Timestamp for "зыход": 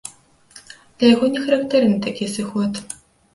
2.35-2.73